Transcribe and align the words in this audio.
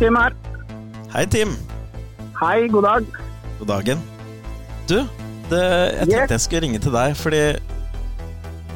Tim 0.00 0.16
her. 0.16 0.32
Hei, 1.12 1.24
Tim. 1.28 1.52
Hei, 2.40 2.68
god 2.72 2.86
dag. 2.86 3.06
God 3.58 3.68
dagen. 3.68 4.00
Du, 4.88 4.96
det, 5.50 5.60
jeg 5.60 6.06
tenkte 6.08 6.16
Yes. 6.22 6.30
jeg 6.34 6.40
skulle 6.46 6.62
ringe 6.64 6.80
til 6.82 6.94
deg, 6.94 7.16
fordi 7.18 7.42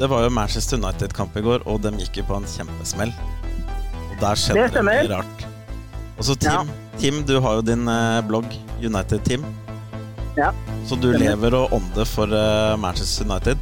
det 0.00 0.08
var 0.10 0.24
jo 0.26 0.30
Manchester 0.34 0.76
United-kamp 0.80 1.36
i 1.38 1.42
går, 1.46 1.64
og 1.70 1.80
de 1.84 1.92
gikk 2.02 2.20
jo 2.20 2.24
på 2.28 2.36
en 2.40 2.48
kjempesmell. 2.50 3.12
Og 4.10 4.16
der 4.20 4.34
skjedde 4.38 4.68
Det 4.74 4.84
mye 4.86 5.06
rart. 5.14 5.46
Og 6.18 6.24
så 6.28 6.36
Tim, 6.38 6.68
Tim, 7.00 7.22
du 7.26 7.38
har 7.42 7.56
jo 7.58 7.62
din 7.66 7.88
eh, 7.88 8.20
blogg, 8.28 8.50
United 8.82 9.24
Team. 9.26 9.46
Ja. 10.36 10.50
Så 10.86 10.98
du 10.98 11.08
Stemmer. 11.12 11.24
lever 11.24 11.54
og 11.62 11.72
ånder 11.78 12.04
for 12.06 12.26
eh, 12.30 12.74
Manchester 12.78 13.24
United. 13.26 13.58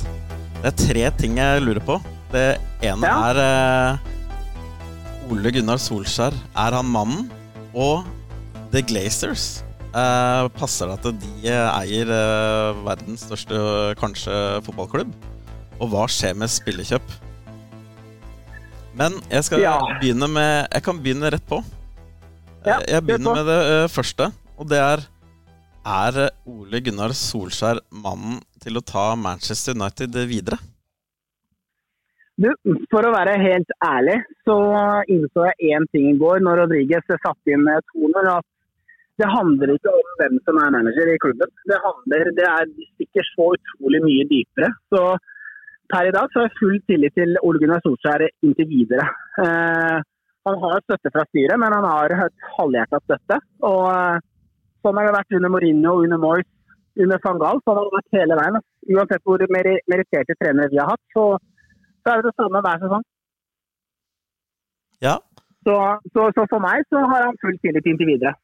Det 0.62 0.72
er 0.72 0.76
tre 0.86 1.04
ting 1.20 1.36
jeg 1.38 1.62
lurer 1.62 1.80
på. 1.84 2.00
Det 2.32 2.58
ene 2.82 3.06
Ja. 3.06 3.30
er 3.30 3.40
eh, 3.44 5.30
Ole 5.30 5.52
Gunnar 5.52 5.78
Solskjær. 5.80 6.32
Er 6.56 6.76
han 6.80 6.86
mannen? 6.90 7.30
Og 7.74 8.04
The 8.72 8.82
Glazers. 8.84 9.62
Eh, 9.92 10.46
passer 10.56 10.88
det 10.88 10.94
at 11.00 11.20
de 11.20 11.52
eier 11.52 12.08
eh, 12.08 12.78
verdens 12.86 13.26
største, 13.26 13.58
kanskje, 14.00 14.32
fotballklubb? 14.64 15.12
Og 15.82 15.90
hva 15.92 16.06
skjer 16.08 16.36
med 16.38 16.48
spillekjøp? 16.52 17.12
Men 18.96 19.16
jeg 19.32 19.44
skal 19.48 19.60
Ja. 19.64 19.78
begynne 20.00 20.28
med 20.28 20.68
Jeg 20.72 20.82
kan 20.84 20.98
begynne 21.00 21.30
rett 21.32 21.46
på. 21.48 21.62
Ja, 22.64 22.78
Eh, 22.78 22.92
jeg 22.92 23.02
begynner 23.04 23.34
med 23.34 23.46
det 23.46 23.60
eh, 23.72 23.88
første, 23.88 24.32
og 24.58 24.68
det 24.68 24.78
er 24.78 25.06
Er 25.84 26.30
Ole 26.46 26.78
Gunnar 26.80 27.10
Solskjær 27.10 27.80
mannen 27.90 28.40
til 28.62 28.76
å 28.78 28.84
ta 28.86 29.16
Manchester 29.16 29.74
United 29.74 30.14
videre? 30.28 30.58
Du, 32.42 32.48
for 32.90 33.06
å 33.06 33.12
være 33.14 33.36
helt 33.38 33.70
ærlig, 33.86 34.16
så 34.48 34.56
innså 35.14 35.44
jeg 35.50 35.74
én 35.76 35.84
ting 35.92 36.08
i 36.10 36.16
går 36.18 36.40
når 36.42 36.64
Rodriguez 36.64 37.04
satte 37.12 37.52
inn 37.54 37.68
eh, 37.70 37.82
2-0. 37.94 38.30
At 38.32 38.48
det 39.20 39.28
handler 39.30 39.74
ikke 39.74 39.92
om 39.92 40.08
hvem 40.18 40.38
som 40.48 40.58
er 40.58 40.72
manager 40.74 41.10
i 41.12 41.18
klubben. 41.22 41.52
Det 41.70 41.78
handler, 41.84 42.30
det 42.38 42.46
er 42.48 42.72
ikke 43.04 43.22
så 43.28 43.50
utrolig 43.54 44.00
mye 44.06 44.24
dypere. 44.32 44.72
Så 44.90 45.02
per 45.92 46.08
i 46.08 46.14
dag 46.16 46.32
så 46.32 46.40
har 46.40 46.48
jeg 46.48 46.58
full 46.58 46.80
tillit 46.90 47.14
til 47.18 47.36
Ole 47.44 47.60
Gunnar 47.62 47.84
Solskjær 47.84 48.24
inntil 48.30 48.68
videre. 48.72 49.06
Eh, 49.44 50.00
han 50.48 50.58
har 50.64 50.82
støtte 50.82 51.12
fra 51.14 51.22
styret, 51.28 51.60
men 51.62 51.76
han 51.76 51.86
har 51.86 52.16
et 52.26 52.48
halvhjerta 52.56 53.02
støtte. 53.04 53.38
Og 53.68 53.84
eh, 53.92 54.18
sånn 54.82 54.98
har 54.98 55.10
det 55.12 55.16
vært 55.20 55.38
under 55.38 55.54
Mourinho, 55.54 55.94
under 56.08 56.18
Moyes, 56.24 56.50
under 56.98 57.22
van 57.22 57.38
Gaal. 57.44 57.62
Sånn 57.62 57.78
har 57.78 57.86
det 57.86 57.98
vært 58.00 58.18
hele 58.18 58.40
veien. 58.40 58.60
Uansett 58.96 59.22
hvor 59.28 59.46
meri- 59.54 59.82
meritterte 59.92 60.40
trenere 60.42 60.72
vi 60.72 60.82
har 60.82 60.90
hatt, 60.96 61.04
så 61.14 61.28
så 62.02 62.12
er 62.12 62.20
det 62.22 62.30
det 62.30 62.36
samme 62.38 62.60
hver 62.64 62.80
sesong. 62.82 63.04
Ja, 65.02 65.16
Så, 65.66 65.74
så, 66.14 66.28
så 66.34 66.44
for 66.50 66.62
meg 66.62 66.82
så 66.90 67.00
har 67.06 67.24
han 67.28 67.36
full 67.42 67.56
tillit 67.62 67.86
inntil 67.86 68.08
videre. 68.14 68.34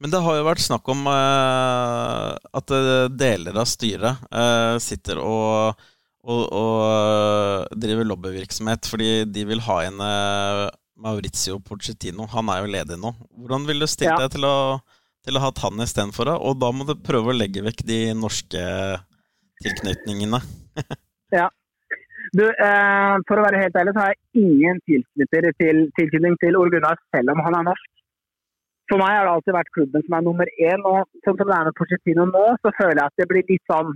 Men 0.00 0.12
det 0.12 0.20
har 0.20 0.36
jo 0.36 0.44
vært 0.44 0.60
snakk 0.60 0.88
om 0.92 1.06
eh, 1.08 2.32
at 2.60 2.72
eh, 2.76 3.06
deler 3.16 3.56
av 3.56 3.68
styret 3.68 4.26
eh, 4.28 4.74
sitter 4.84 5.16
og, 5.22 5.78
og, 6.28 6.42
og 6.52 6.82
eh, 6.84 7.78
driver 7.80 8.04
lobbyvirksomhet 8.10 8.88
fordi 8.92 9.08
de 9.32 9.46
vil 9.48 9.62
ha 9.64 9.78
inn 9.88 10.02
eh, 10.04 10.66
Maurizio 11.00 11.56
Pochettino. 11.64 12.28
Han 12.32 12.52
er 12.52 12.60
jo 12.64 12.72
ledig 12.76 13.00
nå. 13.00 13.14
Hvordan 13.40 13.64
vil 13.68 13.80
du 13.80 13.88
stille 13.88 14.12
Ja. 14.12 14.20
deg 14.26 14.36
til 14.36 14.44
å, 14.48 14.54
til 15.24 15.36
å 15.40 15.44
ha 15.46 15.52
han 15.64 15.84
istedenfor? 15.84 16.32
Og 16.44 16.60
da 16.60 16.70
må 16.76 16.84
du 16.88 16.92
prøve 17.00 17.32
å 17.32 17.36
legge 17.36 17.64
vekk 17.64 17.80
de 17.88 18.00
norske 18.16 18.66
tilknytningene. 19.64 20.40
Du, 22.34 22.42
eh, 22.42 23.16
For 23.28 23.38
å 23.38 23.44
være 23.44 23.60
helt 23.62 23.76
ærlig 23.78 23.94
så 23.94 24.02
har 24.04 24.14
jeg 24.14 24.46
ingen 24.46 24.80
tilknytning 24.88 26.38
til, 26.42 26.56
Ole 26.56 26.72
Gunnar 26.74 26.98
selv 27.14 27.34
om 27.34 27.44
han 27.44 27.58
er 27.60 27.68
norsk. 27.68 27.92
For 28.90 29.02
meg 29.02 29.14
har 29.14 29.26
det 29.26 29.34
alltid 29.34 29.56
vært 29.56 29.74
klubben 29.74 30.02
som 30.06 30.16
er 30.16 30.26
nummer 30.26 30.50
én. 30.62 30.82
og 30.86 31.06
Sånn 31.26 31.38
som 31.38 31.46
det 31.46 31.56
er 31.56 31.68
med 31.68 31.78
Pochettino 31.78 32.26
nå, 32.30 32.44
så 32.62 32.72
føler 32.78 33.00
jeg 33.00 33.06
at 33.10 33.22
det 33.22 33.28
blir 33.30 33.48
litt 33.50 33.72
sånn 33.72 33.94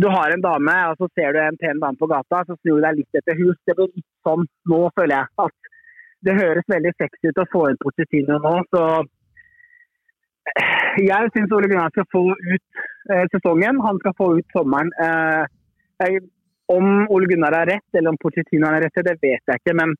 Du 0.00 0.06
har 0.08 0.32
en 0.32 0.40
dame, 0.40 0.74
og 0.88 0.96
så 0.96 1.06
ser 1.12 1.34
du 1.36 1.38
en 1.38 1.58
pen 1.60 1.80
dame 1.80 2.00
på 2.00 2.08
gata, 2.08 2.38
så 2.48 2.56
snur 2.56 2.78
du 2.80 2.84
deg 2.86 2.96
litt 2.96 3.18
etter 3.20 3.36
hus. 3.36 3.58
Det 3.68 3.74
blir 3.76 3.90
litt 3.92 4.08
sånn 4.24 4.46
nå, 4.72 4.78
føler 4.96 5.18
jeg. 5.18 5.28
At 5.36 5.72
det 6.24 6.38
høres 6.38 6.70
veldig 6.72 6.92
sexy 6.96 7.28
ut 7.28 7.42
å 7.42 7.50
få 7.52 7.66
inn 7.68 7.80
Pochettino 7.82 8.38
nå, 8.40 8.54
så 8.72 8.84
jeg 11.00 11.32
syns 11.34 11.52
Ole 11.54 11.68
Gunnar 11.70 11.92
skal 11.92 12.08
få 12.12 12.22
ut 12.32 12.80
eh, 13.12 13.26
sesongen. 13.34 13.80
Han 13.84 14.00
skal 14.02 14.14
få 14.18 14.28
ut 14.38 14.56
sommeren. 14.56 14.90
Eh, 15.04 15.44
jeg, 16.02 16.24
om 16.70 17.06
Ole 17.10 17.26
Gunnar 17.26 17.54
er 17.62 17.66
rett, 17.74 17.88
eller 17.96 18.12
om 18.12 18.18
Pochettino 18.20 18.68
er 18.68 18.84
rett, 18.86 19.04
det 19.04 19.18
vet 19.22 19.42
jeg 19.50 19.60
ikke. 19.60 19.74
Men 19.78 19.94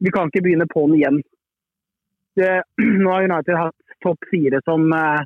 vi 0.00 0.12
kan 0.14 0.30
ikke 0.30 0.44
begynne 0.44 0.68
på'n 0.70 0.96
igjen. 0.96 1.20
Det, 2.38 2.50
nå 3.02 3.10
har 3.12 3.26
United 3.28 3.58
hatt 3.58 3.96
topp 4.04 4.30
fire 4.30 4.62
som 4.64 4.86
eh, 4.96 5.24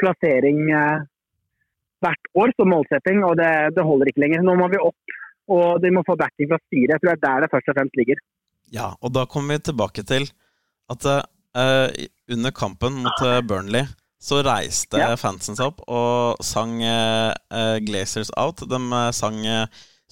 plassering 0.00 0.62
eh, 0.72 1.04
hvert 2.04 2.30
år 2.40 2.54
som 2.56 2.72
målsetting, 2.72 3.22
og 3.24 3.36
det, 3.40 3.50
det 3.76 3.84
holder 3.84 4.10
ikke 4.10 4.24
lenger. 4.24 4.44
Nå 4.44 4.56
må 4.60 4.68
vi 4.72 4.80
opp, 4.80 5.18
og 5.54 5.82
de 5.84 5.92
må 5.94 6.04
få 6.06 6.16
backing 6.20 6.50
fra 6.50 6.60
styret. 6.66 6.96
Jeg 6.96 7.02
tror 7.02 7.12
det 7.12 7.18
er 7.18 7.26
der 7.26 7.44
det 7.44 7.52
først 7.52 7.70
og 7.72 7.78
fremst 7.78 8.00
ligger. 8.00 8.22
Ja, 8.74 8.92
og 9.00 9.12
da 9.14 9.26
kommer 9.30 9.56
vi 9.56 9.68
tilbake 9.68 10.04
til 10.08 10.26
at 10.92 11.04
eh, 11.08 12.08
under 12.32 12.52
kampen 12.56 13.04
mot 13.04 13.24
Burnley 13.48 13.84
så 14.24 14.40
reiste 14.44 14.96
Ja. 14.96 15.12
fansen 15.20 15.56
seg 15.56 15.68
opp 15.68 15.82
og 15.84 16.40
sang 16.40 16.78
'Glazers 16.80 18.32
Out'. 18.40 18.64
De 18.64 18.80
sang 19.12 19.36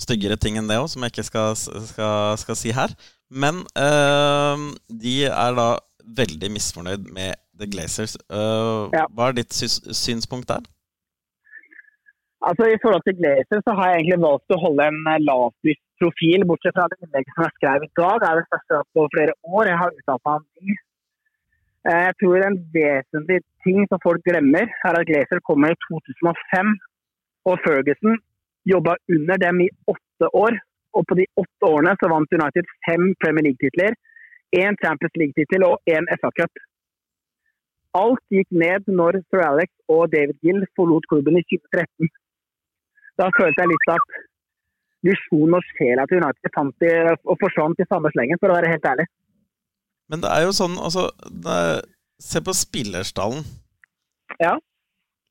styggere 0.00 0.36
ting 0.40 0.56
enn 0.58 0.68
det 0.70 0.78
òg, 0.80 0.88
som 0.90 1.04
jeg 1.04 1.12
ikke 1.14 1.26
skal, 1.28 1.56
skal, 1.56 2.38
skal 2.40 2.58
si 2.58 2.72
her. 2.74 2.94
Men 3.30 3.62
eh, 3.78 4.68
de 5.04 5.16
er 5.28 5.56
da 5.58 5.68
veldig 6.18 6.50
misfornøyd 6.52 7.08
med 7.14 7.38
The 7.58 7.68
Glazers. 7.70 8.16
Uh, 8.28 8.90
Ja. 8.96 9.06
Hva 9.14 9.30
er 9.30 9.38
ditt 9.40 9.54
synspunkt 9.54 10.48
der? 10.48 10.64
Altså 12.42 12.66
I 12.66 12.78
forhold 12.82 13.04
til 13.06 13.18
Glazer 13.20 13.60
så 13.62 13.72
har 13.78 13.90
jeg 13.92 13.98
egentlig 14.00 14.24
valgt 14.24 14.54
å 14.54 14.62
holde 14.64 14.86
en 14.90 15.02
eh, 15.12 15.20
lavpris 15.22 15.78
profil, 16.02 16.42
bortsett 16.48 16.74
fra 16.74 16.88
det 16.90 16.98
innlegget 17.04 17.36
som 17.36 17.44
jeg 17.46 17.54
skrev 17.58 17.84
i 17.86 17.90
dag. 18.00 18.16
Det 18.22 18.28
er 18.28 18.40
det 18.40 18.50
første 18.52 18.80
på 18.96 19.04
flere 19.14 19.34
år 19.58 19.70
jeg 19.70 19.78
har 19.82 19.94
uttalt 19.98 20.24
meg 20.26 20.40
om 20.40 20.48
de. 20.58 20.74
Eh, 21.86 22.00
Jeg 22.08 22.16
tror 22.18 22.46
en 22.48 22.58
vesentlig 22.74 23.38
ting 23.66 23.78
som 23.86 24.02
folk 24.02 24.26
glemmer, 24.26 24.66
er 24.88 24.98
at 24.98 25.06
Glazer 25.10 25.42
kommer 25.46 25.70
i 25.70 25.78
2005. 25.86 26.74
Og 27.50 27.58
Ferguson 27.62 28.18
jobba 28.68 28.96
under 29.16 29.40
dem 29.42 29.60
i 29.64 29.68
åtte 29.90 30.30
år. 30.32 30.58
Og 30.92 31.06
på 31.08 31.16
de 31.16 31.24
åtte 31.40 31.68
årene 31.68 31.94
så 32.00 32.10
vant 32.12 32.34
United 32.36 32.68
fem 32.86 33.12
Premier 33.22 33.46
League-titler, 33.48 33.94
én 34.52 34.76
Champions 34.82 35.14
League-tittel 35.16 35.64
og 35.64 35.80
én 35.88 36.08
FA-cup. 36.20 36.60
Alt 37.96 38.24
gikk 38.32 38.50
ned 38.64 38.88
når 38.88 39.22
Sir 39.28 39.44
Alex 39.46 39.72
og 39.88 40.12
David 40.12 40.36
Gill 40.44 40.66
forlot 40.76 41.08
klubben 41.08 41.38
i 41.40 41.44
2013. 41.48 42.12
Da 43.20 43.30
følte 43.38 43.64
jeg 43.64 43.72
litt 43.72 43.90
at 43.94 44.20
visjonen 45.08 45.58
og 45.58 45.72
sjela 45.72 46.04
til 46.08 46.20
United 46.20 46.52
fant 46.54 46.86
i, 46.86 46.92
og 47.24 47.40
forsvant 47.40 47.80
i 47.80 47.88
samme 47.88 48.12
slengen, 48.14 48.40
for 48.40 48.52
å 48.52 48.58
være 48.60 48.70
helt 48.72 48.86
ærlig. 48.92 49.08
Men 50.12 50.22
det 50.24 50.30
er 50.32 50.46
jo 50.46 50.54
sånn, 50.56 50.76
altså 50.76 51.08
det, 51.24 51.58
Se 52.22 52.38
på 52.38 52.52
spillerstallen. 52.54 53.42
Ja. 54.38 54.52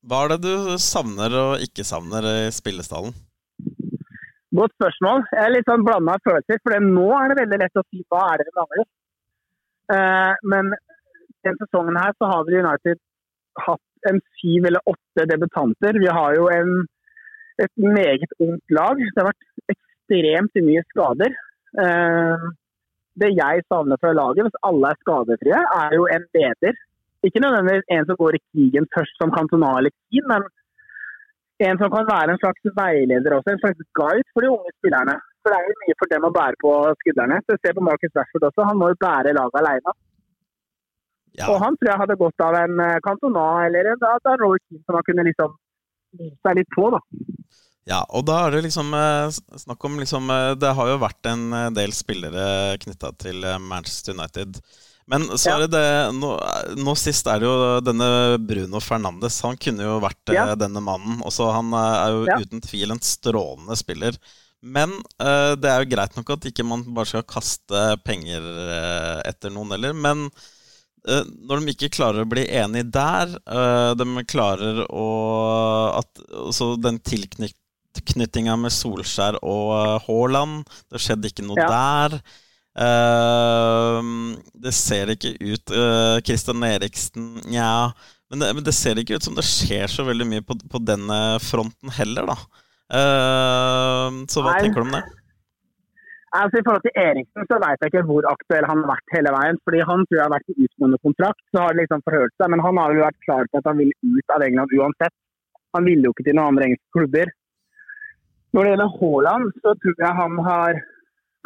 Hva 0.02 0.24
er 0.24 0.32
det 0.32 0.40
du 0.42 0.78
savner 0.82 1.34
og 1.38 1.62
ikke 1.62 1.84
savner 1.86 2.26
i 2.26 2.38
spillestallen? 2.54 3.14
Godt 4.52 4.74
spørsmål. 4.74 5.22
Jeg 5.30 5.42
er 5.46 5.52
litt 5.54 5.68
sånn 5.70 5.84
blanda 5.86 6.16
følelser, 6.26 6.58
for 6.64 6.74
nå 6.84 7.06
er 7.16 7.30
det 7.30 7.38
veldig 7.38 7.60
lett 7.62 7.78
å 7.80 7.84
si 7.86 8.02
hva 8.10 8.24
er 8.32 8.40
det 8.40 8.48
vi 8.48 8.56
mangler. 8.58 8.88
Eh, 9.96 10.34
men 10.52 10.72
den 11.46 11.60
sesongen 11.60 12.00
her 12.00 12.12
så 12.18 12.28
har 12.32 12.42
vi 12.48 12.58
United 12.58 13.00
hatt 13.62 14.10
en 14.10 14.18
syv 14.40 14.68
eller 14.68 14.92
åtte 14.92 15.28
debutanter. 15.30 16.00
Vi 16.02 16.10
har 16.18 16.36
jo 16.36 16.50
en, 16.52 16.74
et 17.62 17.72
meget 17.78 18.36
ungt 18.42 18.74
lag. 18.74 19.00
Det 19.00 19.22
har 19.22 19.30
vært 19.30 19.76
ekstremt 19.76 20.62
mye 20.66 20.84
skader. 20.90 21.38
Eh, 21.86 22.46
det 23.22 23.32
jeg 23.36 23.66
savner 23.68 24.00
fra 24.02 24.12
laget, 24.16 24.48
hvis 24.48 24.64
alle 24.66 24.90
er 24.90 25.00
skadefrie, 25.04 25.62
er 25.84 25.96
jo 25.96 26.08
en 26.10 26.26
leder. 26.36 26.80
Ikke 27.26 27.42
nødvendigvis 27.44 27.92
en 27.94 28.08
som 28.08 28.18
går 28.18 28.36
i 28.38 28.44
krigen 28.50 28.86
først 28.96 29.14
som 29.20 29.34
eller 29.34 29.92
Keane, 29.94 30.28
men 30.32 30.42
en 31.68 31.78
som 31.78 31.90
kan 31.94 32.08
være 32.14 32.34
en 32.34 32.42
slags 32.42 32.62
veileder 32.78 33.36
også, 33.36 33.52
en 33.52 33.62
slags 33.62 33.90
guide 33.98 34.28
for 34.32 34.42
de 34.42 34.50
unge 34.54 34.72
spillerne. 34.78 35.14
For 35.42 35.50
det 35.50 35.58
er 35.58 35.68
jo 35.68 35.82
mye 35.82 35.98
for 36.00 36.10
dem 36.12 36.26
å 36.26 36.34
bære 36.38 36.58
på 36.62 36.72
skuldrene. 37.00 37.38
Så 37.46 37.58
Se 37.58 37.74
på 37.76 37.84
Marcus 37.88 38.16
Rashford 38.18 38.48
også, 38.48 38.66
han 38.68 38.78
må 38.80 38.90
jo 38.92 38.98
bære 39.04 39.34
laget 39.38 39.60
alene. 39.60 39.94
Ja, 41.38 41.48
Og 41.48 41.62
han 41.64 41.76
tror 41.78 41.90
jeg 41.90 42.00
hadde 42.02 42.20
godt 42.20 42.44
av 42.44 42.56
en 42.60 42.80
eh, 42.84 42.98
Cantona 43.06 43.46
eller 43.66 43.94
en, 43.94 44.02
er 44.04 44.42
Roy 44.42 44.58
Keane 44.60 44.82
som 44.84 44.98
han 44.98 45.06
kunne 45.06 45.24
liksom 45.30 45.54
vise 46.18 46.36
seg 46.44 46.58
litt 46.58 46.74
på, 46.76 46.90
da. 46.92 47.00
ja, 47.88 48.02
og 48.12 48.26
da 48.28 48.42
er 48.44 48.52
det 48.52 48.66
liksom 48.66 48.92
eh, 48.98 49.32
snakk 49.62 49.86
om 49.88 49.96
liksom 50.02 50.28
eh, 50.28 50.50
Det 50.60 50.74
har 50.76 50.90
jo 50.90 50.98
vært 51.00 51.30
en 51.30 51.46
eh, 51.56 51.70
del 51.78 51.94
spillere 51.96 52.76
knytta 52.84 53.14
til 53.24 53.48
eh, 53.48 53.56
Manchester 53.72 54.12
United. 54.18 54.60
Men 55.10 55.24
så 55.34 55.56
er 55.56 55.64
det 55.64 55.72
det 55.74 55.86
nå, 56.14 56.30
nå 56.78 56.94
sist 56.98 57.26
er 57.30 57.42
det 57.42 57.48
jo 57.48 57.80
denne 57.84 58.06
Bruno 58.46 58.80
Fernandes. 58.82 59.40
Han 59.46 59.58
kunne 59.60 59.88
jo 59.88 59.98
vært 60.02 60.30
eh, 60.30 60.38
Ja. 60.38 60.54
denne 60.58 60.82
mannen. 60.84 61.20
Også 61.26 61.48
han 61.52 61.72
eh, 61.74 61.96
er 62.04 62.14
jo 62.14 62.22
Ja. 62.30 62.38
uten 62.44 62.62
tvil 62.62 62.94
en 62.94 63.02
strålende 63.02 63.76
spiller. 63.78 64.16
Men 64.62 64.92
uh, 65.18 65.58
det 65.58 65.66
er 65.66 65.82
jo 65.82 65.90
greit 65.90 66.14
nok 66.14 66.28
at 66.36 66.44
ikke 66.46 66.62
man 66.62 66.84
bare 66.94 67.10
skal 67.10 67.24
kaste 67.26 67.80
penger 68.06 68.44
uh, 68.46 69.18
etter 69.26 69.50
noen 69.50 69.74
heller. 69.74 69.92
Men 69.92 70.28
uh, 70.28 71.24
når 71.48 71.64
de 71.64 71.74
ikke 71.74 71.90
klarer 71.96 72.22
å 72.22 72.30
bli 72.30 72.46
enige 72.46 72.86
der, 72.94 73.34
de 73.98 74.24
klarer 74.30 74.84
å 74.86 75.08
at, 75.98 76.22
Så 76.54 76.76
den 76.78 77.00
tilknytninga 77.02 78.54
med 78.54 78.70
Solskjær 78.70 79.40
og 79.42 79.98
Haaland 80.06 80.62
Det 80.94 81.02
skjedde 81.02 81.32
ikke 81.32 81.44
noe 81.48 81.58
ja. 81.58 81.66
der. 81.66 82.20
Det 84.64 84.70
ser 84.72 85.10
ikke 85.12 85.34
ut 85.36 85.72
Kristian 86.24 86.64
Eriksen 86.64 87.34
Nja. 87.44 87.92
Men 88.32 88.40
det, 88.40 88.48
men 88.56 88.64
det, 88.64 88.72
ser 88.72 88.96
ikke 88.96 89.18
ut 89.18 89.26
som 89.26 89.36
det 89.36 89.44
skjer 89.44 89.90
så 89.92 90.06
veldig 90.08 90.24
mye 90.30 90.44
på, 90.46 90.56
på 90.56 90.80
denne 90.80 91.18
fronten 91.44 91.92
heller, 91.92 92.30
da. 92.32 92.36
så 94.24 94.40
hva 94.40 94.54
Nei. 94.54 94.62
tenker 94.64 94.80
du 94.80 94.86
om 94.86 94.96
det? 94.96 95.02
Altså 96.32 96.60
I 96.60 96.64
forhold 96.64 96.84
til 96.86 96.96
Eriksen 96.96 97.48
så 97.48 97.58
vet 97.60 97.82
jeg 97.82 97.92
ikke 97.92 98.06
hvor 98.08 98.26
aktuell 98.30 98.64
han 98.64 98.80
har 98.80 98.94
vært 98.94 99.14
hele 99.16 99.32
veien. 99.34 99.58
fordi 99.64 99.82
Han 99.88 100.04
tror 100.06 100.18
jeg 100.18 100.24
har 100.24 100.32
vært 100.32 100.52
i 100.52 100.64
utgående 100.64 100.98
kontrakt, 101.06 101.42
så 101.52 101.64
har 101.64 101.74
det 101.74 101.84
liksom 101.84 102.04
forhørt 102.06 102.34
seg. 102.38 102.48
Men 102.52 102.64
han 102.64 102.80
har 102.80 102.94
jo 102.96 103.04
vært 103.04 103.24
klar 103.26 103.50
på 103.50 103.60
at 103.60 103.68
han 103.68 103.80
vil 103.82 103.92
ut 104.00 104.34
av 104.36 104.44
England 104.46 104.72
uansett. 104.78 105.14
Han 105.76 105.88
ville 105.88 106.08
jo 106.08 106.14
ikke 106.14 106.26
til 106.28 106.38
noen 106.38 106.54
andre 106.54 106.70
engelske 106.70 106.96
klubber. 106.96 107.32
Når 108.52 108.64
det 108.64 108.72
gjelder 108.72 108.96
Haaland, 108.96 109.52
så 109.60 109.74
tror 109.82 110.00
jeg 110.04 110.20
han 110.22 110.40
har 110.48 110.80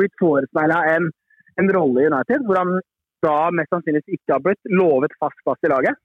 blitt 0.01 0.15
forespeila 0.21 0.83
en, 0.95 1.09
en, 1.61 1.73
rolle 1.77 2.03
i 2.03 2.11
United, 2.11 2.45
hvor 2.47 2.61
han 2.61 2.75
da 3.25 3.37
mest 3.59 3.73
sannsynligvis 3.73 4.19
ikke 4.19 4.37
har 4.37 4.45
blitt 4.45 4.71
lovet 4.81 5.15
fast 5.23 5.39
plass 5.45 5.67
i 5.67 5.73
laget. 5.73 5.99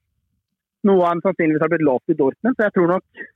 Noe 0.88 1.06
han 1.06 1.22
sannsynligvis 1.26 1.64
har 1.64 1.72
blitt 1.74 1.86
lovt 1.86 2.14
i 2.14 2.18
Dortmund, 2.18 2.58
så 2.58 2.68
jeg 2.68 2.76
tror 2.78 2.96
nok 2.96 3.28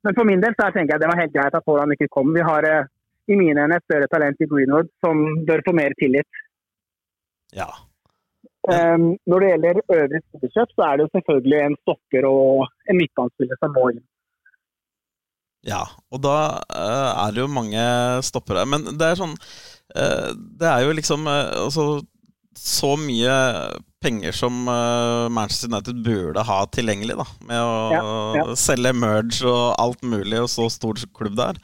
Men 0.00 0.16
for 0.16 0.24
min 0.24 0.40
del 0.40 0.54
så 0.56 0.70
tenker 0.72 0.94
jeg 0.94 1.02
det 1.02 1.08
var 1.10 1.18
helt 1.20 1.32
greit 1.34 1.56
at 1.56 1.66
Haaland 1.68 1.92
ikke 1.92 2.08
kom. 2.08 2.30
Vi 2.32 2.40
har 2.40 2.64
eh, 2.64 2.86
i 3.28 3.36
mine 3.36 3.66
øyne 3.66 3.76
et 3.76 3.84
større 3.84 4.08
talent 4.08 4.38
i 4.40 4.48
Greenwood 4.48 4.88
som 5.04 5.18
bør 5.48 5.60
få 5.66 5.74
mer 5.76 5.92
tillit. 6.00 6.40
Ja. 7.52 7.68
Um, 8.72 9.04
når 9.28 9.42
det 9.42 9.50
gjelder 9.50 9.82
øvrig 9.96 10.20
spillerkjøp, 10.22 10.72
så 10.76 10.86
er 10.86 10.96
det 10.96 11.04
jo 11.04 11.12
selvfølgelig 11.16 11.60
en 11.60 11.76
stopper 11.82 12.26
og 12.30 12.64
en 12.88 12.98
midtbanespiller 13.00 13.60
som 13.60 13.76
må 13.76 13.84
inn. 13.92 14.02
Ja, 15.66 15.82
og 16.08 16.22
da 16.24 16.36
uh, 16.72 17.10
er 17.26 17.34
det 17.34 17.42
jo 17.42 17.50
mange 17.52 17.82
stoppere. 18.24 18.64
Men 18.68 18.86
det 18.96 19.10
er 19.10 19.20
sånn 19.20 19.36
uh, 19.36 20.30
Det 20.32 20.68
er 20.70 20.86
jo 20.86 20.96
liksom 20.96 21.28
uh, 21.28 21.66
altså, 21.66 21.86
så 22.56 22.94
mye 23.00 23.34
penger 24.00 24.32
som 24.32 24.64
Manchester 24.64 25.68
United 25.68 25.98
burde 26.04 26.42
ha 26.48 26.56
tilgjengelig, 26.72 27.18
da. 27.18 27.26
Med 27.44 27.60
å 27.60 27.74
ja, 27.92 28.04
ja. 28.38 28.44
selge 28.56 28.94
merge 28.96 29.44
og 29.44 29.74
alt 29.80 30.00
mulig, 30.00 30.38
og 30.40 30.48
så 30.48 30.70
stor 30.72 30.96
klubb 31.16 31.36
det 31.36 31.50
er. 31.52 31.60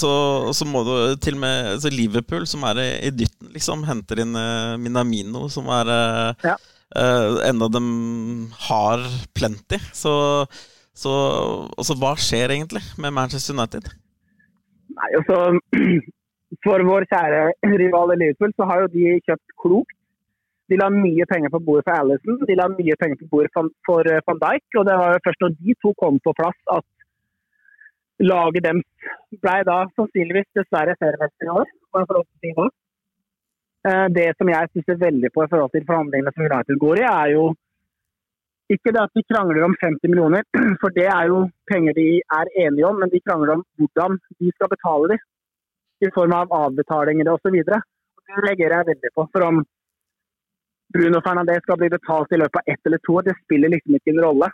så, 0.00 0.12
så, 0.56 0.64
må 0.64 0.80
du 0.88 0.94
til 1.20 1.36
og 1.36 1.42
med 1.42 1.86
Liverpool, 1.92 2.48
som 2.48 2.64
er 2.70 2.80
i 2.80 3.12
dytten, 3.12 3.52
liksom, 3.52 3.84
henter 3.84 4.24
inn 4.24 4.32
Minamino, 4.80 5.44
som 5.52 5.68
er 5.76 5.92
ja. 6.40 6.56
En 6.96 7.68
av 7.68 7.72
dem 7.76 7.92
har 8.70 9.04
plenty. 9.36 9.76
Så, 9.92 10.16
så 10.98 11.14
altså, 11.78 11.96
hva 12.00 12.12
skjer 12.18 12.54
egentlig 12.54 12.82
med 12.98 13.14
Manchester 13.14 13.54
United? 13.54 13.90
Nei, 14.98 15.10
altså 15.20 15.38
For 16.64 16.80
vår 16.80 17.04
kjære 17.10 17.40
rival 17.76 18.14
i 18.14 18.20
Liverpool, 18.22 18.52
så 18.56 18.64
har 18.70 18.80
jo 18.80 18.92
de 18.94 19.18
kjøpt 19.26 19.50
klokt. 19.62 19.94
De 20.72 20.78
la 20.80 20.88
mye 20.92 21.26
penger 21.28 21.52
på 21.52 21.60
bordet 21.66 21.84
for 21.84 21.96
Alison, 21.96 22.38
de 22.48 22.56
la 22.56 22.70
mye 22.72 22.96
penger 23.00 23.18
på 23.20 23.28
bordet 23.34 23.52
for, 23.56 23.68
for 23.84 24.08
van 24.28 24.40
Dijk. 24.40 24.64
Og 24.80 24.86
det 24.88 24.96
var 25.00 25.12
jo 25.12 25.24
først 25.26 25.44
når 25.44 25.54
de 25.58 25.76
to 25.84 25.92
kom 26.00 26.16
på 26.24 26.34
plass 26.40 26.58
at 26.76 26.86
laget 28.24 28.64
deres 28.64 29.40
ble 29.44 29.56
da 29.68 29.78
sannsynligvis 29.92 30.48
dessverre 30.58 30.96
seriemester 30.98 31.48
i 31.48 32.54
år. 32.64 32.72
Eh, 33.88 34.06
det 34.16 34.28
som 34.36 34.50
jeg 34.50 34.70
stusser 34.72 35.00
veldig 35.04 35.30
på 35.34 35.44
i 35.44 35.50
forhold 35.52 35.72
til 35.76 35.86
forhandlingene 35.88 36.32
som 36.34 36.48
United 36.48 36.80
går 36.84 37.02
i, 37.02 37.06
er 37.08 37.34
jo 37.36 37.44
ikke 38.74 38.92
det 38.94 39.00
at 39.00 39.16
de 39.16 39.24
krangler 39.32 39.64
om 39.64 39.74
50 39.80 40.10
millioner, 40.12 40.44
for 40.82 40.92
det 40.98 41.06
er 41.08 41.30
jo 41.32 41.40
penger 41.70 41.96
de 41.96 42.08
er 42.40 42.52
enige 42.66 42.88
om, 42.88 43.00
men 43.00 43.12
de 43.12 43.22
krangler 43.24 43.56
om 43.56 43.64
hvordan 43.80 44.18
de 44.40 44.52
skal 44.54 44.72
betale 44.74 45.14
dem. 45.14 45.26
I 46.06 46.10
form 46.14 46.32
av 46.36 46.52
avbetalinger 46.54 47.26
osv. 47.32 47.56
Det 47.66 48.42
reagerer 48.44 48.76
jeg 48.76 48.88
veldig 48.92 49.10
på. 49.16 49.24
For 49.34 49.46
om 49.48 49.56
Bruno 50.94 51.20
Fernandez 51.24 51.64
skal 51.64 51.80
bli 51.80 51.88
betalt 51.90 52.30
i 52.32 52.38
løpet 52.38 52.60
av 52.60 52.72
ett 52.72 52.86
eller 52.86 53.00
to 53.02 53.16
år, 53.18 53.26
det 53.26 53.34
spiller 53.40 53.72
liksom 53.72 53.96
ikke 53.98 54.12
en 54.14 54.22
rolle. 54.22 54.48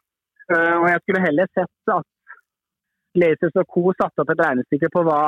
Eh, 0.49 0.77
og 0.79 0.87
Jeg 0.89 1.03
skulle 1.03 1.25
heller 1.27 1.51
sett 1.53 1.93
at 1.99 2.09
Glazers 3.15 3.61
og 3.61 3.69
co. 3.75 3.93
satte 3.93 4.25
opp 4.25 4.33
et 4.33 4.43
regnestykke 4.47 4.91
på 4.95 5.05
hva 5.07 5.21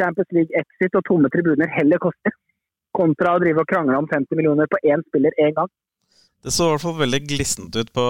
Champions 0.00 0.30
League 0.36 0.60
exit 0.62 0.94
og 1.00 1.06
tomme 1.08 1.30
tribuner 1.32 1.72
heller 1.72 1.98
koster, 2.04 2.36
kontra 2.96 3.34
å 3.36 3.42
drive 3.42 3.64
og 3.64 3.70
krangle 3.72 3.98
om 3.98 4.08
50 4.12 4.38
millioner 4.38 4.70
på 4.70 4.80
én 4.92 5.02
spiller 5.08 5.34
én 5.40 5.56
gang. 5.56 5.72
Det 6.40 6.54
så 6.54 6.68
i 6.68 6.72
hvert 6.72 6.84
fall 6.84 6.96
veldig 7.00 7.20
glissent 7.28 7.74
ut 7.76 7.90
på, 7.92 8.06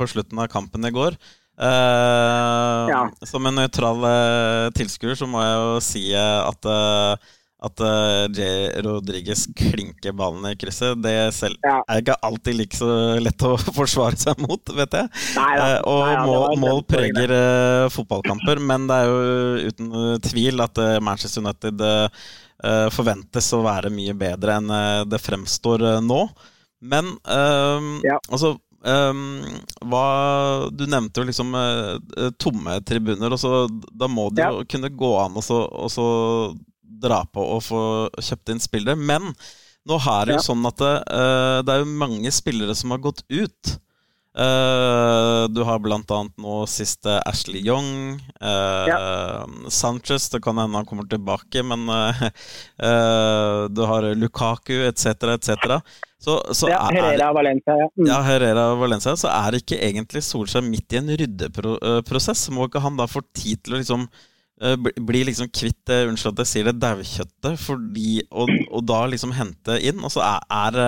på 0.00 0.08
slutten 0.08 0.40
av 0.40 0.48
kampen 0.52 0.86
i 0.88 0.92
går. 0.94 1.18
Eh, 1.60 2.84
ja. 2.88 3.02
Som 3.28 3.48
en 3.50 3.58
nøytral 3.60 4.06
eh, 4.08 4.70
tilskuer 4.78 5.18
så 5.18 5.28
må 5.28 5.42
jeg 5.44 5.58
jo 5.60 5.76
si 5.84 6.06
at 6.16 6.70
eh, 6.72 7.30
at 7.60 7.80
uh, 7.84 8.24
J. 8.32 8.44
Rodriguez 8.80 9.44
klinker 9.56 10.14
ballen 10.16 10.46
i 10.48 10.56
krysset, 10.56 10.96
det 11.04 11.32
selv 11.36 11.60
ja. 11.66 11.80
er 11.84 12.00
ikke 12.00 12.16
alltid 12.24 12.56
like 12.56 12.76
så 12.78 12.88
lett 13.20 13.44
å 13.44 13.52
forsvare 13.80 14.16
seg 14.20 14.40
mot, 14.40 14.72
vet 14.76 14.96
jeg. 14.96 15.10
Nei, 15.36 15.50
uh, 15.60 15.74
og 15.84 16.00
Nei, 16.06 16.14
ja, 16.14 16.22
mål, 16.24 16.54
mål 16.62 16.80
preger 16.88 17.34
uh, 17.34 17.90
fotballkamper, 17.92 18.62
men 18.64 18.88
det 18.88 18.96
er 19.02 19.10
jo 19.10 19.74
uten 19.74 19.92
tvil 20.24 20.64
at 20.64 20.80
Manchester 21.04 21.44
United 21.44 21.84
forventes 22.92 23.46
å 23.56 23.62
være 23.64 23.88
mye 23.92 24.12
bedre 24.20 24.58
enn 24.60 24.72
det 25.08 25.20
fremstår 25.22 25.84
nå. 26.04 26.18
Men 26.80 27.16
ja. 27.26 28.16
altså 28.30 28.56
Um, 28.80 29.42
hva, 29.92 30.68
du 30.72 30.86
nevnte 30.88 31.20
jo 31.20 31.26
liksom 31.28 31.52
uh, 31.52 32.30
tomme 32.40 32.78
tribuner. 32.86 33.34
Og 33.34 33.40
så, 33.40 33.66
da 33.68 34.08
må 34.08 34.30
det 34.32 34.46
jo 34.48 34.64
kunne 34.70 34.92
gå 34.94 35.10
an 35.20 35.36
å 35.36 35.90
dra 37.00 37.22
på 37.32 37.44
og 37.56 37.62
få 37.64 37.82
kjøpt 38.20 38.54
inn 38.54 38.62
spillere. 38.62 38.96
Men 38.96 39.30
nå 39.88 40.00
er 40.00 40.26
det 40.26 40.36
jo 40.36 40.40
ja. 40.40 40.48
sånn 40.48 40.66
at 40.68 40.80
det, 40.80 40.96
uh, 41.12 41.60
det, 41.64 41.76
er 41.76 41.84
jo 41.84 42.00
mange 42.02 42.32
spillere 42.34 42.76
som 42.76 42.92
har 42.94 43.04
gått 43.04 43.24
ut. 43.28 43.76
Uh, 44.30 45.50
du 45.50 45.64
har 45.66 45.80
blant 45.82 46.12
annet 46.14 46.36
nå 46.40 46.60
siste 46.70 47.18
Ashley 47.28 47.64
Young. 47.66 48.20
Uh, 48.40 48.86
ja. 48.88 49.00
Sanchez, 49.68 50.30
det 50.32 50.40
kan 50.44 50.60
hende 50.60 50.80
han 50.80 50.88
kommer 50.88 51.08
tilbake, 51.10 51.64
men 51.66 51.84
du 53.76 53.82
har 53.92 54.14
Lukaku 54.16 54.78
etc., 54.86 55.34
etc. 55.36 55.82
Så, 56.20 56.34
så 56.52 56.68
ja, 56.68 56.82
Herrera 56.92 57.30
Valencia. 57.32 57.76
Ja. 57.80 57.86
Mm. 57.96 58.08
ja, 58.10 58.18
Herrera 58.26 58.64
Valencia. 58.76 59.14
Så 59.16 59.30
er 59.32 59.56
ikke 59.56 59.78
egentlig 59.80 60.20
Solskjær 60.26 60.66
midt 60.66 60.92
i 60.92 61.00
en 61.00 61.14
ryddeprosess? 61.22 62.50
Må 62.52 62.68
ikke 62.68 62.82
han 62.84 62.98
da 63.00 63.08
få 63.08 63.24
tid 63.32 63.62
til 63.64 63.78
å 63.78 63.80
liksom 63.80 64.04
Eh, 64.60 64.76
bli 64.76 65.22
liksom 65.24 65.48
kvitt 65.48 65.78
det, 65.88 66.02
unnskyld 66.10 66.34
at 66.34 66.42
jeg 66.42 66.50
sier 66.50 66.66
det, 66.68 66.80
daukjøttet, 66.82 67.54
fordi 67.62 68.20
og, 68.28 68.50
og, 68.68 68.82
da 68.84 69.06
liksom 69.08 69.32
hente 69.32 69.78
inn. 69.88 70.02
Og 70.04 70.12
så 70.12 70.20
er, 70.26 70.42
er, 70.52 70.80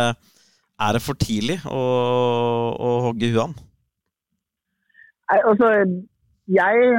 er, 0.76 0.90
det 0.92 1.00
for 1.00 1.16
tidlig 1.16 1.56
å, 1.64 1.80
å 2.76 2.90
hogge 3.08 3.32
huet 3.32 3.56
Nei, 5.32 5.38
altså, 5.48 5.70
jeg 6.52 6.90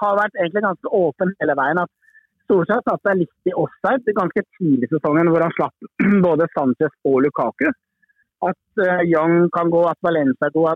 har 0.00 0.16
vært 0.16 0.38
egentlig 0.40 0.64
ganske 0.64 0.92
åpen 0.96 1.34
hele 1.42 1.58
veien. 1.58 1.82
at 1.82 1.92
Solskjær 2.48 2.80
satte 2.84 3.10
seg 3.10 3.20
litt 3.22 3.50
i 3.50 3.56
offside 3.64 4.16
ganske 4.16 4.44
tidlig 4.56 4.88
i 4.88 4.94
sesongen, 4.94 5.28
hvor 5.32 5.44
han 5.44 5.54
slapp 5.56 5.90
både 6.26 6.48
Sanchez 6.54 6.94
og 7.08 7.22
Lukaku 7.26 7.68
at 8.46 8.64
uh, 8.78 9.02
Young 9.02 9.48
kan 9.54 9.70
gå, 9.70 9.80
at 9.90 9.98
Valencia 10.06 10.50
dro, 10.54 10.68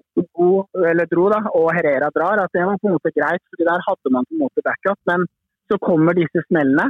dro 1.12 1.26
da, 1.30 1.40
og 1.58 1.68
Herrera 1.76 2.10
drar. 2.14 2.42
at 2.42 2.50
Det 2.54 2.64
var 2.66 2.80
på 2.80 2.90
en 2.90 2.96
måte 2.96 3.14
greit, 3.14 3.42
fordi 3.50 3.68
der 3.68 3.86
hadde 3.86 4.14
man 4.14 4.26
på 4.26 4.34
en 4.34 4.42
måte 4.44 4.64
backup. 4.66 4.98
Men 5.10 5.26
så 5.70 5.78
kommer 5.78 6.18
disse 6.18 6.42
smellene. 6.48 6.88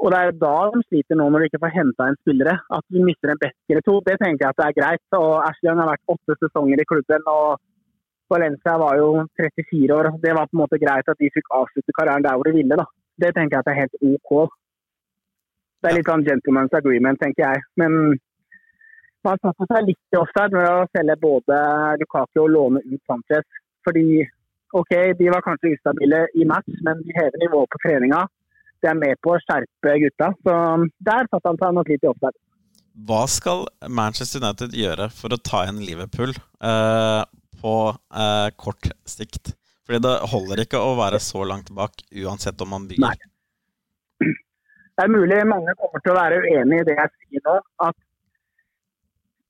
Og 0.00 0.12
det 0.12 0.20
er 0.20 0.38
da 0.40 0.54
de 0.72 0.80
sliter 0.86 1.18
nå, 1.20 1.26
når 1.28 1.42
de 1.42 1.48
ikke 1.50 1.60
får 1.64 1.74
henta 1.74 2.06
en 2.08 2.20
spillere. 2.22 2.54
At 2.76 2.84
de 2.88 3.02
mister 3.04 3.32
en 3.32 3.42
back 3.42 3.58
eller 3.68 3.84
to. 3.84 3.98
Det 4.06 4.16
tenker 4.22 4.46
jeg 4.46 4.54
at 4.54 4.60
det 4.60 4.68
er 4.68 4.78
greit. 4.78 5.18
Og 5.18 5.32
Ashley 5.44 5.74
har 5.74 5.92
vært 5.92 6.14
åtte 6.14 6.38
sesonger 6.40 6.80
i 6.80 6.88
klubben. 6.88 7.28
og 7.28 7.60
Valencia 8.30 8.78
var 8.80 8.96
jo 8.96 9.26
34 9.36 9.98
år. 9.98 10.08
Det 10.24 10.32
var 10.32 10.48
på 10.48 10.56
en 10.56 10.62
måte 10.62 10.80
greit 10.80 11.12
at 11.12 11.20
de 11.20 11.32
fikk 11.34 11.52
avslutte 11.60 11.96
karrieren 11.98 12.24
der 12.24 12.38
hvor 12.38 12.48
de 12.48 12.56
ville. 12.56 12.80
da. 12.80 12.88
Det 13.20 13.30
tenker 13.36 13.56
jeg 13.58 13.64
at 13.64 13.70
er 13.72 13.80
helt 13.82 13.96
OK. 14.00 14.32
Det 15.80 15.90
er 15.90 15.96
litt 15.96 16.10
sånn 16.10 16.26
gentleman's 16.26 16.74
agreement, 16.76 17.20
tenker 17.20 17.46
jeg. 17.46 17.62
Men 17.80 17.96
man 19.26 19.40
satte 19.44 19.68
seg 19.68 19.88
litt 19.88 20.14
i 20.14 20.20
offside 20.20 20.56
med 20.56 20.68
å 20.68 20.88
selge 20.96 21.16
både 21.20 21.60
Lukaku 22.00 22.42
og 22.44 22.52
låne 22.54 22.82
ut 22.84 23.00
Sanchez. 23.08 23.46
Fordi 23.86 24.22
ok, 24.76 24.92
de 25.18 25.32
var 25.32 25.44
kanskje 25.44 25.74
ustabile 25.76 26.26
i 26.36 26.46
match, 26.48 26.68
men 26.86 27.00
de 27.06 27.16
hever 27.16 27.42
nivået 27.42 27.72
på 27.72 27.80
treninga. 27.84 28.26
De 28.80 28.88
er 28.88 28.96
med 28.96 29.20
på 29.24 29.34
å 29.34 29.40
skjerpe 29.44 29.96
gutta. 30.04 30.30
Så 30.44 30.54
der 31.08 31.28
satte 31.28 31.48
han 31.48 31.60
seg 31.60 31.76
nok 31.76 31.92
litt 31.92 32.06
i 32.06 32.10
offside. 32.12 32.40
Hva 33.08 33.22
skal 33.30 33.64
Manchester 33.88 34.42
United 34.42 34.74
gjøre 34.76 35.08
for 35.14 35.32
å 35.32 35.40
ta 35.40 35.64
igjen 35.64 35.80
Liverpool 35.84 36.32
eh, 36.34 37.22
på 37.60 37.74
eh, 37.92 38.48
kort 38.60 38.90
sikt? 39.08 39.54
Fordi 39.90 40.04
det 40.04 40.30
holder 40.30 40.60
ikke 40.62 40.78
å 40.78 40.90
være 40.94 41.18
så 41.18 41.40
langt 41.50 41.72
bak, 41.74 41.96
uansett 42.14 42.60
om 42.62 42.68
man 42.70 42.84
bygger. 42.86 43.02
Nei. 43.02 44.30
Det 44.94 45.02
er 45.02 45.10
mulig 45.10 45.40
mange 45.50 45.74
kommer 45.80 46.04
til 46.04 46.12
å 46.12 46.14
være 46.14 46.38
uenig 46.44 46.78
i 46.78 46.86
det 46.86 46.94
jeg 46.94 47.10
sier 47.16 47.42
nå. 47.48 47.56
At 47.82 47.98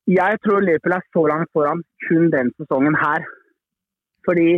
Jeg 0.08 0.40
tror 0.40 0.64
Liverpool 0.64 0.96
er 0.96 1.04
så 1.12 1.26
langt 1.28 1.52
foran 1.52 1.84
kun 2.06 2.32
den 2.32 2.54
sesongen 2.56 2.96
her. 2.96 3.28
Fordi 4.24 4.48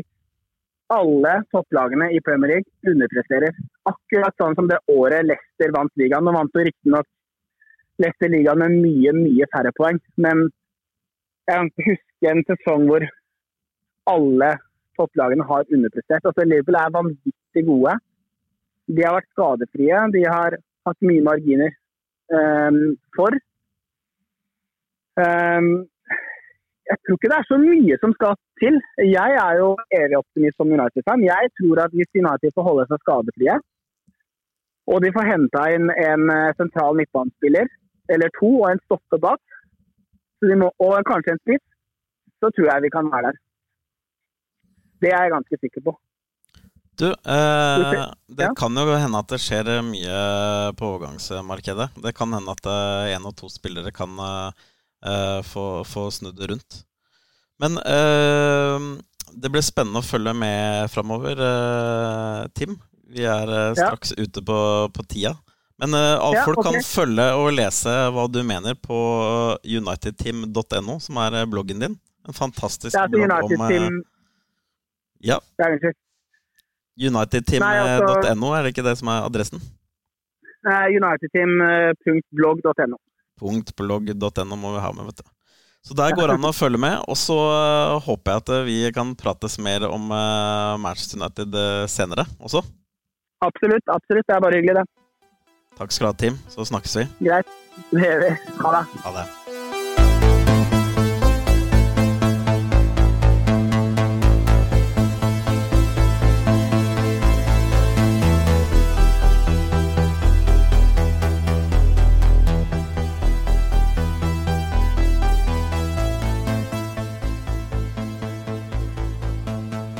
alle 0.95 1.37
topplagene 1.51 2.12
i 2.15 2.23
Premier 2.23 2.55
League 2.55 2.95
underpresterer. 2.95 3.59
Akkurat 3.91 4.39
sånn 4.39 4.55
som 4.55 4.71
det 4.71 4.79
året 4.87 5.27
Leicester 5.27 5.75
vant 5.75 5.99
ligaen. 5.99 6.23
Nå 6.23 6.39
vant 6.39 6.55
jo 6.55 6.69
riktignok 6.71 7.11
Leicester 7.99 8.31
ligaen 8.31 8.62
med 8.62 8.79
mye, 8.87 9.19
mye 9.19 9.51
færre 9.51 9.75
poeng. 9.75 9.99
Men 10.15 10.47
jeg 11.51 11.57
kan 11.57 11.73
ikke 11.73 11.91
huske 11.91 12.37
en 12.37 12.51
sesong 12.53 12.87
hvor 12.87 13.15
alle 14.15 14.59
topplagene 14.99 15.47
har 15.51 15.69
underprestert. 15.75 16.25
Altså, 16.25 16.47
Liverpool 16.47 16.79
er 16.81 16.97
vanvittig 16.97 17.65
gode. 17.69 17.95
De 18.91 19.07
har 19.07 19.17
vært 19.19 19.33
skadefrie. 19.35 20.03
De 20.17 20.23
har 20.27 20.59
hatt 20.89 21.09
mye 21.09 21.25
marginer 21.25 21.73
um, 22.39 22.83
for. 23.17 23.37
Um, 25.23 25.73
jeg 26.91 26.99
tror 27.05 27.19
ikke 27.19 27.31
det 27.33 27.39
er 27.39 27.49
så 27.49 27.59
mye 27.63 27.99
som 28.03 28.15
skal 28.17 28.35
til. 28.63 28.79
Jeg 29.07 29.37
er 29.47 29.61
jo 29.61 29.69
evig 29.99 30.19
optimist 30.19 30.59
som 30.59 30.73
United-fan. 30.79 31.29
Jeg 31.29 31.53
tror 31.59 31.85
at 31.85 31.95
hvis 31.97 32.19
United 32.23 32.57
får 32.57 32.69
holde 32.69 32.89
seg 32.91 33.05
skadefrie, 33.05 33.57
og 34.91 35.05
de 35.05 35.13
får 35.15 35.29
henta 35.31 35.63
inn 35.77 35.87
en 35.93 36.33
eh, 36.35 36.55
sentral 36.59 36.99
midtbanespiller 36.99 37.71
eller 38.13 38.33
to 38.39 38.51
og 38.65 38.69
en 38.73 38.83
stopper 38.83 39.21
bak, 39.23 39.41
må, 40.59 40.69
og 40.83 41.07
kanskje 41.07 41.37
en 41.37 41.43
spiss, 41.45 41.63
så 42.43 42.51
tror 42.51 42.69
jeg 42.73 42.85
vi 42.85 42.91
kan 42.97 43.11
være 43.13 43.31
der. 43.31 43.39
Det 45.02 45.11
er 45.11 45.26
jeg 45.26 45.35
ganske 45.35 45.59
sikker 45.59 45.85
på. 45.90 45.97
Du, 47.02 47.09
eh, 47.09 48.11
det 48.28 48.49
kan 48.56 48.76
jo 48.76 48.94
hende 48.94 49.21
at 49.23 49.30
det 49.32 49.40
skjer 49.40 49.71
mye 49.87 50.18
på 50.78 50.90
overgangsmarkedet. 50.92 51.88
Det 52.04 52.12
kan 52.16 52.32
hende 52.37 52.52
at 52.52 52.68
én 53.16 53.25
og 53.26 53.35
to 53.38 53.49
spillere 53.50 53.90
kan 53.97 54.12
eh, 54.21 54.66
uh, 55.09 55.40
få, 55.42 55.85
få, 55.88 56.11
snudd 56.12 56.37
det 56.38 56.50
rundt. 56.52 56.82
Men 57.62 57.78
eh, 57.78 58.76
det 59.32 59.50
blir 59.50 59.64
spennende 59.64 60.02
å 60.02 60.06
følge 60.06 60.35
med 60.37 60.92
framover, 60.92 61.40
Tim. 62.54 62.76
Vi 63.12 63.25
er 63.28 63.49
straks 63.76 64.12
ja. 64.12 64.26
ute 64.26 64.44
på, 64.44 64.59
på, 64.92 65.04
tida. 65.09 65.35
Men 65.80 65.97
ja, 65.97 66.44
folk 66.44 66.61
okay. 66.61 66.76
kan 66.76 66.87
følge 66.87 67.26
og 67.35 67.49
lese 67.56 67.92
hva 68.12 68.28
du 68.30 68.42
mener 68.47 68.76
på 68.78 68.99
unitedteam.no, 69.64 70.99
som 71.02 71.21
er 71.25 71.42
bloggen 71.50 71.82
din. 71.82 71.97
En 72.28 72.37
fantastisk 72.37 72.94
altså 72.94 73.16
blogg 73.16 73.56
om. 73.56 74.02
Ja. 75.23 75.38
Unitedteam.no, 76.99 77.67
altså... 77.67 78.57
er 78.57 78.62
det 78.62 78.69
ikke 78.75 78.87
det 78.87 78.97
som 79.00 79.09
er 79.12 79.19
adressen? 79.26 79.61
Unitedteam.blogg.no 80.62 82.97
blogg.no 83.43 84.57
må 84.57 84.69
vi 84.76 84.85
ha 84.85 84.91
med, 84.95 85.05
vet 85.09 85.19
du. 85.23 85.26
Så 85.83 85.93
der 85.99 86.14
går 86.14 86.26
det 86.31 86.37
an 86.38 86.47
å 86.47 86.55
følge 86.55 86.79
med. 86.79 86.95
Og 87.11 87.17
så 87.19 87.35
uh, 87.35 87.99
håper 88.05 88.31
jeg 88.31 88.38
at 88.45 88.50
vi 88.69 88.76
kan 88.95 89.17
prates 89.19 89.59
mer 89.59 89.83
om 89.88 90.14
Manchester 90.79 91.19
United 91.19 91.50
senere 91.91 92.23
også. 92.38 92.62
Absolutt. 93.43 93.83
absolutt. 93.91 94.26
Det 94.29 94.35
er 94.37 94.45
bare 94.47 94.57
hyggelig, 94.61 94.79
det. 94.79 94.87
Takk 95.81 95.91
skal 95.91 96.07
du 96.07 96.11
ha, 96.12 96.17
Tim. 96.23 96.35
Så 96.52 96.62
snakkes 96.71 96.95
vi. 97.00 97.05
Greit. 97.26 97.49
Det 97.91 98.02
gjør 98.05 98.19
vi. 98.29 98.33
Ha 98.62 98.69
det. 98.79 98.85
Ha 99.02 99.11
det. 99.19 99.26